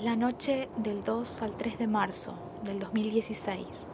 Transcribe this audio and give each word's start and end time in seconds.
La 0.00 0.16
noche 0.16 0.68
del 0.76 1.04
2 1.04 1.42
al 1.42 1.56
3 1.56 1.78
de 1.78 1.86
marzo 1.86 2.34
del 2.64 2.80
2016, 2.80 3.86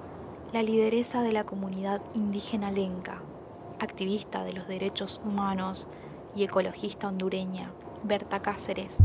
la 0.50 0.62
lideresa 0.62 1.20
de 1.20 1.30
la 1.30 1.44
comunidad 1.44 2.00
indígena 2.14 2.72
lenca, 2.72 3.20
activista 3.80 4.42
de 4.42 4.54
los 4.54 4.66
derechos 4.66 5.20
humanos 5.26 5.88
y 6.34 6.44
ecologista 6.44 7.06
hondureña, 7.06 7.70
Berta 8.02 8.40
Cáceres, 8.40 8.96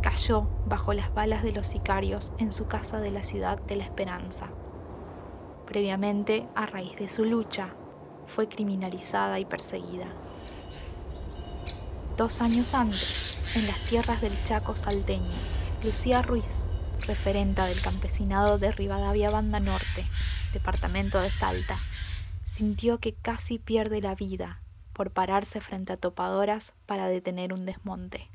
cayó 0.00 0.46
bajo 0.66 0.94
las 0.94 1.12
balas 1.12 1.42
de 1.42 1.52
los 1.52 1.66
sicarios 1.66 2.32
en 2.38 2.50
su 2.50 2.66
casa 2.66 2.98
de 2.98 3.10
la 3.10 3.22
ciudad 3.22 3.60
de 3.60 3.76
La 3.76 3.84
Esperanza. 3.84 4.48
Previamente, 5.66 6.48
a 6.54 6.64
raíz 6.64 6.96
de 6.96 7.10
su 7.10 7.26
lucha, 7.26 7.74
fue 8.26 8.48
criminalizada 8.48 9.38
y 9.38 9.44
perseguida. 9.44 10.06
Dos 12.16 12.40
años 12.40 12.72
antes, 12.72 13.36
en 13.54 13.66
las 13.66 13.78
tierras 13.84 14.22
del 14.22 14.42
Chaco 14.44 14.74
salteño, 14.76 15.61
Lucía 15.82 16.22
Ruiz, 16.22 16.64
referenta 17.00 17.66
del 17.66 17.82
campesinado 17.82 18.56
de 18.56 18.70
Rivadavia 18.70 19.30
Banda 19.30 19.58
Norte, 19.58 20.06
departamento 20.52 21.20
de 21.20 21.32
Salta, 21.32 21.76
sintió 22.44 22.98
que 22.98 23.14
casi 23.14 23.58
pierde 23.58 24.00
la 24.00 24.14
vida 24.14 24.62
por 24.92 25.10
pararse 25.10 25.60
frente 25.60 25.92
a 25.92 25.96
topadoras 25.96 26.74
para 26.86 27.08
detener 27.08 27.52
un 27.52 27.64
desmonte. 27.64 28.30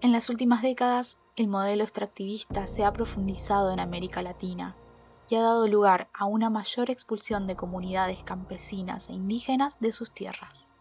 En 0.00 0.12
las 0.12 0.30
últimas 0.30 0.62
décadas, 0.62 1.18
el 1.36 1.48
modelo 1.48 1.82
extractivista 1.84 2.66
se 2.66 2.86
ha 2.86 2.92
profundizado 2.94 3.70
en 3.70 3.80
América 3.80 4.22
Latina 4.22 4.76
y 5.28 5.34
ha 5.34 5.42
dado 5.42 5.66
lugar 5.66 6.08
a 6.14 6.24
una 6.24 6.50
mayor 6.50 6.90
expulsión 6.90 7.46
de 7.46 7.56
comunidades 7.56 8.22
campesinas 8.22 9.08
e 9.08 9.14
indígenas 9.14 9.80
de 9.80 9.92
sus 9.92 10.12
tierras. 10.12 10.72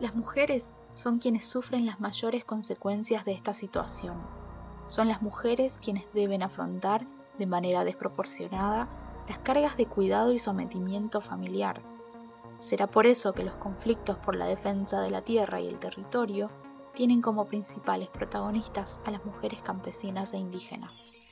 Las 0.00 0.14
mujeres 0.14 0.74
son 0.94 1.18
quienes 1.18 1.46
sufren 1.46 1.86
las 1.86 2.00
mayores 2.00 2.44
consecuencias 2.44 3.24
de 3.24 3.32
esta 3.32 3.52
situación. 3.52 4.16
Son 4.86 5.08
las 5.08 5.22
mujeres 5.22 5.78
quienes 5.80 6.04
deben 6.12 6.42
afrontar 6.42 7.06
de 7.38 7.46
manera 7.46 7.84
desproporcionada 7.84 8.88
las 9.28 9.38
cargas 9.38 9.76
de 9.76 9.86
cuidado 9.86 10.32
y 10.32 10.38
sometimiento 10.38 11.20
familiar. 11.20 11.82
Será 12.58 12.86
por 12.88 13.06
eso 13.06 13.32
que 13.32 13.44
los 13.44 13.54
conflictos 13.54 14.16
por 14.18 14.36
la 14.36 14.46
defensa 14.46 15.00
de 15.00 15.10
la 15.10 15.22
tierra 15.22 15.60
y 15.60 15.68
el 15.68 15.78
territorio 15.78 16.50
tienen 16.92 17.22
como 17.22 17.46
principales 17.46 18.08
protagonistas 18.08 19.00
a 19.04 19.10
las 19.10 19.24
mujeres 19.24 19.62
campesinas 19.62 20.34
e 20.34 20.38
indígenas. 20.38 21.29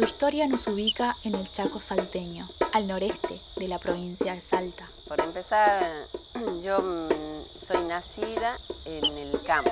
Su 0.00 0.06
historia 0.06 0.46
nos 0.46 0.66
ubica 0.66 1.14
en 1.24 1.34
el 1.34 1.50
Chaco 1.50 1.78
salteño, 1.78 2.48
al 2.72 2.86
noreste 2.86 3.38
de 3.56 3.68
la 3.68 3.78
provincia 3.78 4.32
de 4.32 4.40
Salta. 4.40 4.88
Por 5.06 5.20
empezar, 5.20 6.06
yo 6.62 6.80
mm, 6.80 7.44
soy 7.66 7.84
nacida 7.84 8.58
en 8.86 9.18
el 9.18 9.42
campo. 9.42 9.70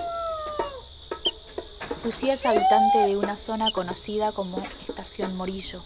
Lucía 2.04 2.34
es 2.34 2.44
habitante 2.44 2.98
de 3.06 3.16
una 3.16 3.38
zona 3.38 3.70
conocida 3.70 4.32
como 4.32 4.58
Estación 4.86 5.34
Morillo. 5.34 5.82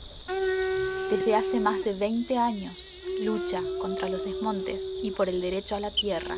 Desde 1.09 1.37
hace 1.37 1.61
más 1.61 1.85
de 1.85 1.93
20 1.93 2.37
años 2.37 2.99
lucha 3.21 3.63
contra 3.81 4.09
los 4.09 4.25
desmontes 4.25 4.93
y 5.05 5.13
por 5.13 5.29
el 5.29 5.41
derecho 5.41 5.77
a 5.77 5.81
la 5.81 5.91
tierra 5.91 6.37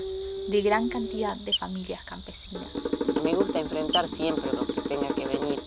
de 0.48 0.60
gran 0.60 0.90
cantidad 0.90 1.36
de 1.36 1.54
familias 1.54 2.04
campesinas. 2.04 2.70
Me 3.22 3.34
gusta 3.34 3.60
enfrentar 3.60 4.06
siempre 4.08 4.52
lo 4.52 4.66
que 4.66 4.82
tenga 4.82 5.08
que 5.14 5.26
venir. 5.26 5.62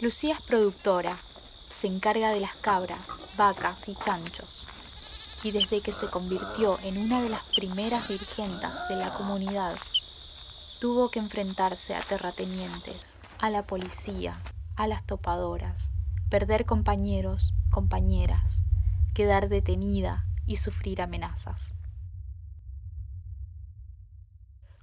Lucía 0.00 0.34
es 0.34 0.44
productora, 0.44 1.16
se 1.74 1.88
encarga 1.88 2.30
de 2.30 2.38
las 2.38 2.56
cabras, 2.56 3.08
vacas 3.36 3.88
y 3.88 3.96
chanchos. 3.96 4.68
Y 5.42 5.50
desde 5.50 5.80
que 5.80 5.90
se 5.90 6.06
convirtió 6.06 6.78
en 6.84 6.98
una 6.98 7.20
de 7.20 7.28
las 7.28 7.42
primeras 7.56 8.06
dirigentes 8.06 8.70
de 8.88 8.94
la 8.94 9.12
comunidad, 9.14 9.76
tuvo 10.80 11.10
que 11.10 11.18
enfrentarse 11.18 11.96
a 11.96 12.00
terratenientes, 12.00 13.18
a 13.40 13.50
la 13.50 13.66
policía, 13.66 14.40
a 14.76 14.86
las 14.86 15.04
topadoras, 15.04 15.90
perder 16.30 16.64
compañeros, 16.64 17.54
compañeras, 17.70 18.62
quedar 19.12 19.48
detenida 19.48 20.26
y 20.46 20.58
sufrir 20.58 21.02
amenazas. 21.02 21.74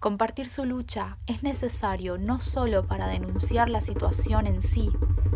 Compartir 0.01 0.49
su 0.49 0.65
lucha 0.65 1.19
es 1.25 1.41
necesario 1.41 2.17
no 2.17 2.41
solo 2.41 2.85
para 2.85 3.07
denunciar 3.07 3.69
la 3.69 3.79
situación 3.79 4.45
en 4.45 4.61
sí, 4.61 4.91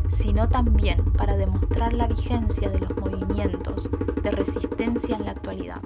sino 0.09 0.49
también 0.49 1.13
para 1.13 1.37
demostrar 1.37 1.93
la 1.93 2.07
vigencia 2.07 2.69
de 2.69 2.79
los 2.79 2.95
movimientos 2.97 3.89
de 4.21 4.31
resistencia 4.31 5.15
en 5.15 5.25
la 5.25 5.31
actualidad. 5.31 5.81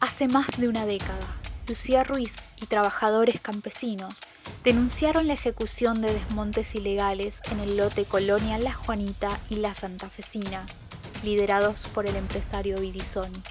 Hace 0.00 0.28
más 0.28 0.48
de 0.58 0.68
una 0.68 0.84
década, 0.84 1.26
Lucía 1.66 2.04
Ruiz 2.04 2.50
y 2.60 2.66
trabajadores 2.66 3.40
campesinos 3.40 4.20
denunciaron 4.64 5.26
la 5.26 5.34
ejecución 5.34 6.02
de 6.02 6.12
desmontes 6.12 6.74
ilegales 6.74 7.40
en 7.50 7.60
el 7.60 7.76
lote 7.76 8.04
Colonia 8.04 8.58
La 8.58 8.74
Juanita 8.74 9.40
y 9.48 9.56
La 9.56 9.74
Santafesina, 9.74 10.66
liderados 11.24 11.86
por 11.94 12.06
el 12.06 12.16
empresario 12.16 12.78
Vidisoni. 12.78 13.42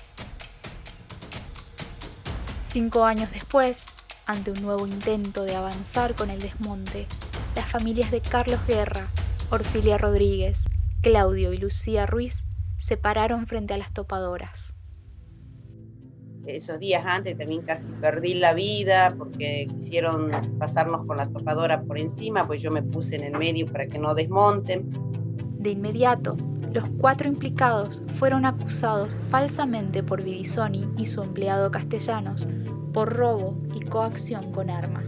Cinco 2.71 3.03
años 3.03 3.29
después, 3.33 3.93
ante 4.25 4.49
un 4.49 4.61
nuevo 4.61 4.87
intento 4.87 5.43
de 5.43 5.57
avanzar 5.57 6.15
con 6.15 6.29
el 6.29 6.39
desmonte, 6.39 7.05
las 7.53 7.69
familias 7.69 8.11
de 8.11 8.21
Carlos 8.21 8.65
Guerra, 8.65 9.09
Orfilia 9.49 9.97
Rodríguez, 9.97 10.69
Claudio 11.01 11.51
y 11.51 11.57
Lucía 11.57 12.05
Ruiz 12.05 12.47
se 12.77 12.95
pararon 12.95 13.45
frente 13.45 13.73
a 13.73 13.77
las 13.77 13.91
topadoras. 13.91 14.73
Esos 16.45 16.79
días 16.79 17.03
antes 17.05 17.37
también 17.37 17.63
casi 17.63 17.87
perdí 17.99 18.35
la 18.35 18.53
vida 18.53 19.13
porque 19.17 19.67
quisieron 19.75 20.31
pasarnos 20.57 21.05
con 21.05 21.17
la 21.17 21.27
topadora 21.27 21.81
por 21.81 21.99
encima, 21.99 22.47
pues 22.47 22.61
yo 22.61 22.71
me 22.71 22.83
puse 22.83 23.17
en 23.17 23.25
el 23.25 23.37
medio 23.37 23.65
para 23.65 23.85
que 23.85 23.99
no 23.99 24.15
desmonten. 24.15 24.89
De 25.59 25.71
inmediato, 25.71 26.37
los 26.73 26.87
cuatro 26.97 27.27
implicados 27.27 28.03
fueron 28.07 28.45
acusados 28.45 29.15
falsamente 29.15 30.03
por 30.03 30.23
Vidisoni 30.23 30.87
y 30.97 31.05
su 31.05 31.21
empleado 31.21 31.69
castellanos 31.69 32.47
por 32.93 33.13
robo 33.13 33.55
y 33.75 33.81
coacción 33.81 34.51
con 34.51 34.69
arma. 34.69 35.03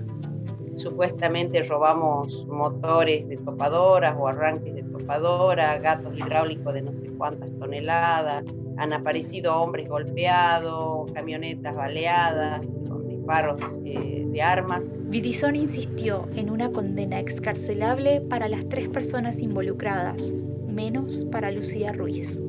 Supuestamente 0.76 1.64
robamos 1.64 2.46
motores 2.48 3.28
de 3.30 3.38
topadoras 3.38 4.16
o 4.20 4.28
arranques 4.28 4.74
de 4.76 4.84
topadora, 4.84 5.78
gatos 5.78 6.18
hidráulicos 6.18 6.74
de 6.74 6.82
no 6.82 6.94
sé 6.94 7.08
cuántas 7.18 7.50
toneladas, 7.60 8.44
han 8.78 8.92
aparecido 8.92 9.56
hombres 9.62 9.88
golpeados, 9.88 11.12
camionetas 11.14 11.76
baleadas, 11.76 12.62
con 12.90 13.08
disparos 13.08 13.62
eh, 13.86 14.26
de 14.28 14.42
armas. 14.42 14.90
Vidisoni 15.06 15.60
insistió 15.60 16.28
en 16.36 16.50
una 16.50 16.72
condena 16.72 17.20
excarcelable 17.20 18.20
para 18.22 18.48
las 18.48 18.68
tres 18.68 18.90
personas 18.90 19.42
involucradas, 19.42 20.34
menos 20.74 21.26
para 21.32 21.52
Lucía 21.52 21.92
Ruiz. 21.92 22.42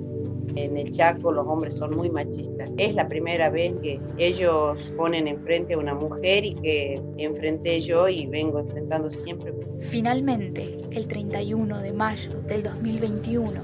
En 0.57 0.77
el 0.77 0.93
Chaco 0.93 1.33
los 1.33 1.47
hombres 1.47 1.75
son 1.75 1.97
muy 1.97 2.11
machistas. 2.11 2.71
Es 2.77 2.95
la 2.95 3.09
primera 3.09 3.51
vez 3.51 3.75
que 3.83 4.01
ellos 4.19 4.93
ponen 4.97 5.27
enfrente 5.27 5.75
a 5.75 5.79
una 5.79 5.95
mujer 5.95 6.45
y 6.45 6.55
que 6.55 7.03
enfrenté 7.17 7.81
yo 7.81 8.09
y 8.09 8.27
vengo 8.27 8.61
enfrentando 8.61 9.11
siempre. 9.11 9.53
Finalmente, 9.81 10.81
el 10.93 11.07
31 11.09 11.81
de 11.81 11.93
mayo 11.93 12.41
del 12.47 12.62
2021, 12.62 13.61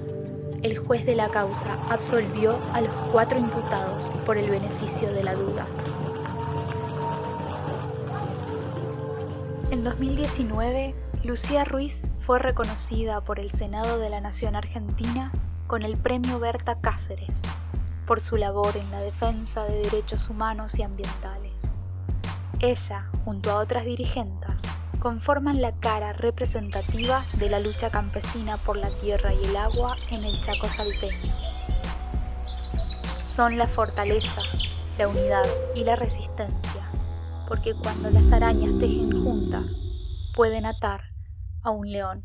el 0.62 0.76
juez 0.76 1.06
de 1.06 1.14
la 1.14 1.28
causa 1.28 1.78
absolvió 1.88 2.58
a 2.72 2.80
los 2.80 2.92
cuatro 3.12 3.38
imputados 3.38 4.10
por 4.26 4.36
el 4.36 4.50
beneficio 4.50 5.12
de 5.12 5.22
la 5.22 5.34
duda. 5.34 5.66
En 9.70 9.84
2019, 9.84 10.94
Lucía 11.22 11.64
Ruiz 11.66 12.08
fue 12.18 12.38
reconocida 12.38 13.20
por 13.20 13.40
el 13.40 13.50
Senado 13.50 13.98
de 13.98 14.08
la 14.08 14.22
Nación 14.22 14.56
Argentina 14.56 15.30
con 15.66 15.82
el 15.82 15.98
Premio 15.98 16.38
Berta 16.38 16.80
Cáceres 16.80 17.42
por 18.06 18.22
su 18.22 18.38
labor 18.38 18.74
en 18.78 18.90
la 18.90 19.00
defensa 19.00 19.64
de 19.64 19.82
derechos 19.82 20.30
humanos 20.30 20.78
y 20.78 20.82
ambientales. 20.82 21.74
Ella, 22.58 23.10
junto 23.22 23.50
a 23.50 23.56
otras 23.56 23.84
dirigentes, 23.84 24.62
conforman 24.98 25.60
la 25.60 25.72
cara 25.72 26.14
representativa 26.14 27.22
de 27.36 27.50
la 27.50 27.60
lucha 27.60 27.90
campesina 27.90 28.56
por 28.56 28.78
la 28.78 28.88
tierra 28.88 29.34
y 29.34 29.44
el 29.44 29.56
agua 29.58 29.98
en 30.10 30.24
el 30.24 30.40
Chaco 30.40 30.70
salteño. 30.70 31.34
Son 33.20 33.58
la 33.58 33.68
fortaleza, 33.68 34.40
la 34.96 35.06
unidad 35.06 35.44
y 35.74 35.84
la 35.84 35.96
resistencia, 35.96 36.90
porque 37.46 37.74
cuando 37.74 38.10
las 38.10 38.32
arañas 38.32 38.78
tejen 38.78 39.22
juntas, 39.22 39.82
pueden 40.34 40.64
atar 40.64 41.09
a 41.62 41.70
un 41.70 41.90
león. 41.90 42.24